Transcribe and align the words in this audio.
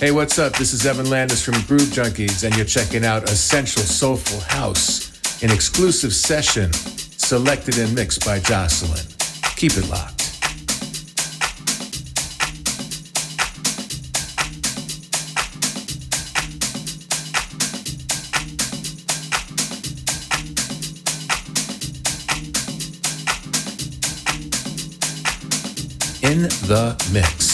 Hey, 0.00 0.10
what's 0.10 0.40
up? 0.40 0.52
This 0.54 0.72
is 0.72 0.84
Evan 0.86 1.08
Landis 1.08 1.42
from 1.42 1.54
Groove 1.62 1.88
Junkies, 1.88 2.42
and 2.44 2.54
you're 2.56 2.66
checking 2.66 3.04
out 3.04 3.22
Essential 3.30 3.80
Soulful 3.80 4.40
House, 4.40 5.42
an 5.42 5.52
exclusive 5.52 6.12
session 6.12 6.72
selected 6.72 7.78
and 7.78 7.94
mixed 7.94 8.24
by 8.26 8.40
Jocelyn. 8.40 9.06
Keep 9.56 9.76
it 9.76 9.88
locked. 9.88 10.20
In 26.22 26.42
the 26.68 27.10
mix. 27.12 27.53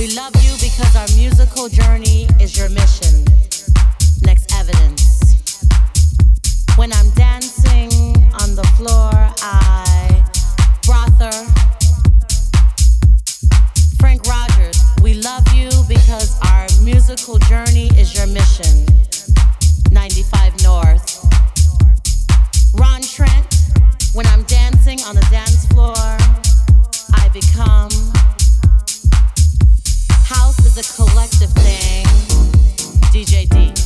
We 0.00 0.14
love 0.14 0.34
you 0.36 0.52
because 0.52 0.96
our 0.96 1.06
musical 1.14 1.68
journey 1.68 2.26
is 2.40 2.56
your 2.56 2.70
mission. 2.70 3.22
Next 4.22 4.50
evidence. 4.54 5.36
When 6.76 6.90
I'm 6.94 7.10
dancing 7.10 7.92
on 8.40 8.56
the 8.56 8.66
floor, 8.78 9.10
I 9.42 10.24
brother. 10.86 11.30
Frank 13.98 14.26
Rogers, 14.26 14.80
we 15.02 15.20
love 15.20 15.46
you 15.52 15.68
because 15.86 16.40
our 16.48 16.66
musical 16.82 17.36
journey 17.40 17.88
is 17.98 18.16
your 18.16 18.26
mission. 18.26 18.86
95 19.92 20.62
North. 20.62 21.26
Ron 22.72 23.02
Trent, 23.02 23.54
when 24.14 24.26
I'm 24.28 24.44
dancing 24.44 24.98
on 25.02 25.14
the 25.14 25.26
dance 25.30 25.66
floor, 25.66 25.92
I 25.92 27.28
become 27.34 28.09
is 30.76 30.90
a 30.90 30.94
collective 30.94 31.50
thing. 31.52 32.04
DJ 33.12 33.48
D. 33.48 33.79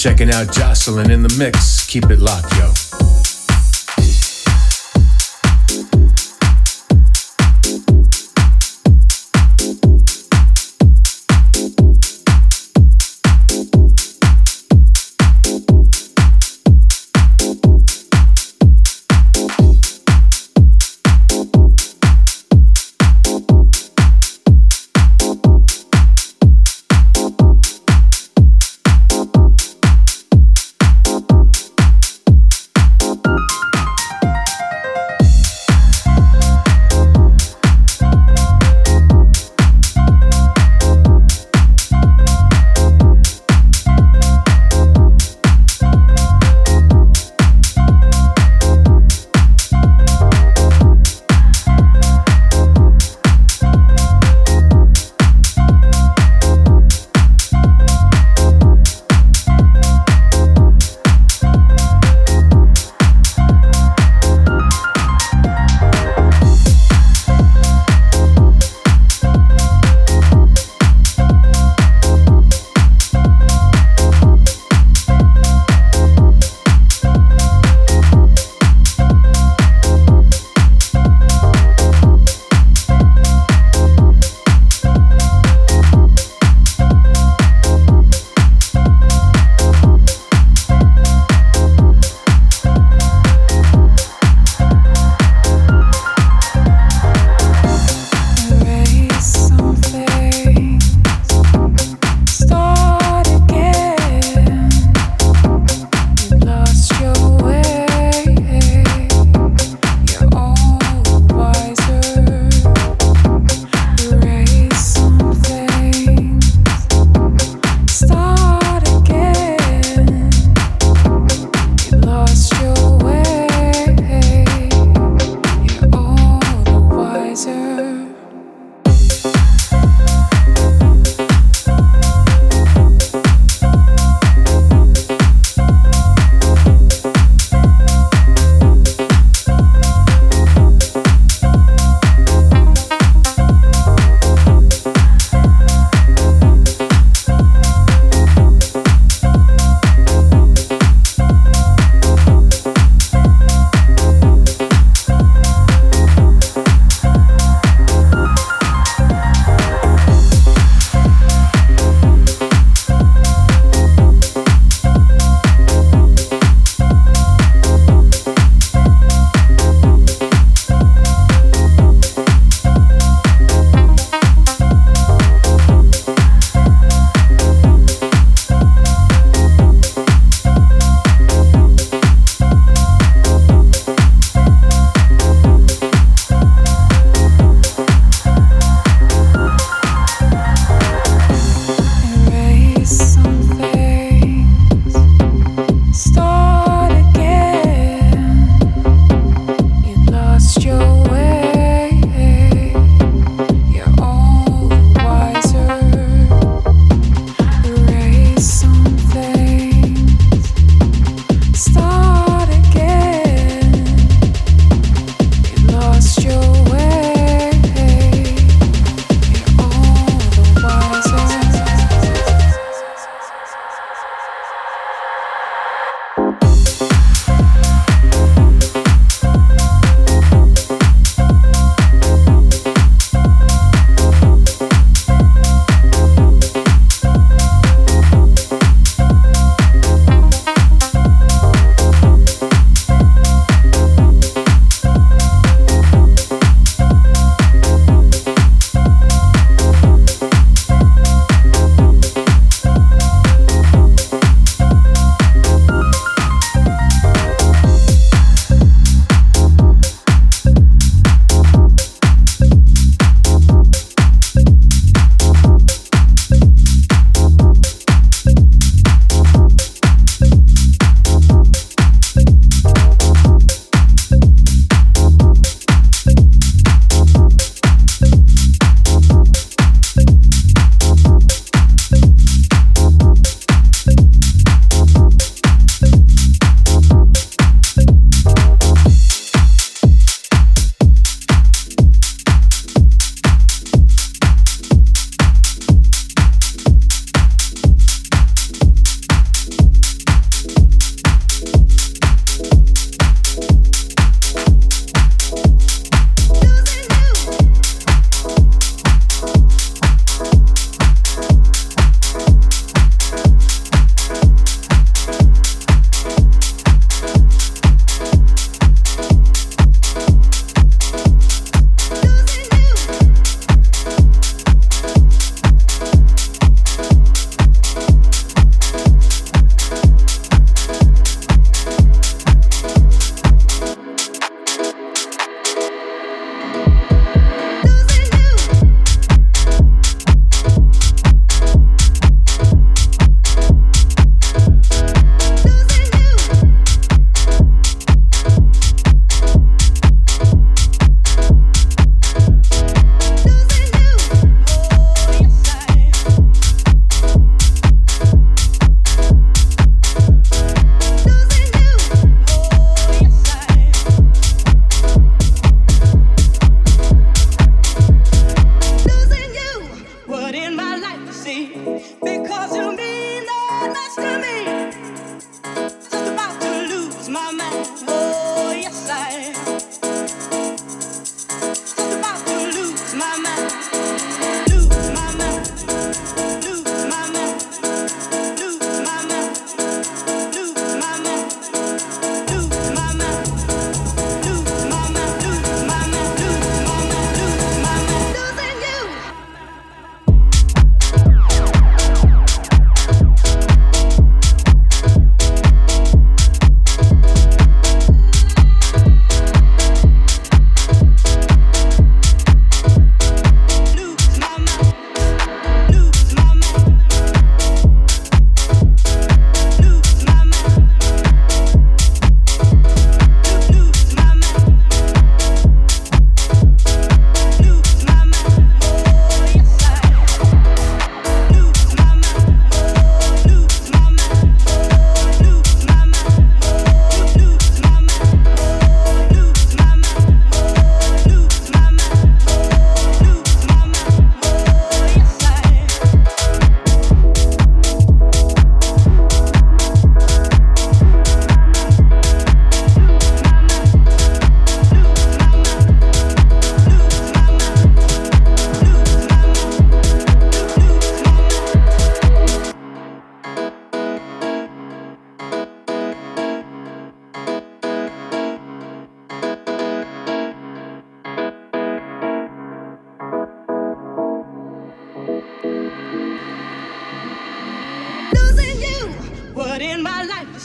checking 0.00 0.30
out 0.30 0.50
Jocelyn 0.50 1.10
in 1.10 1.22
the 1.22 1.34
mix. 1.36 1.84
Keep 1.84 2.10
it 2.10 2.20
locked, 2.20 2.56
yo. 2.56 2.89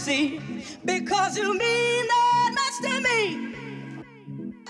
See 0.05 0.39
because 0.85 1.35
you 1.37 1.57
mean 1.57 2.07
that 2.07 2.51
much 2.59 2.77
to 2.85 3.01
me. 3.01 3.55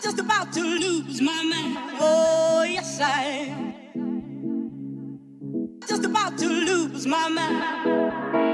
Just 0.02 0.20
about 0.20 0.54
to 0.54 0.62
lose 0.62 1.20
my 1.22 1.44
mind. 1.44 1.78
Oh, 2.00 2.64
yes, 2.64 3.02
I 3.02 3.24
am. 3.52 3.74
Just 5.88 6.06
about 6.06 6.38
to 6.38 6.48
lose 6.48 7.06
my 7.06 7.28
mind. 7.28 8.45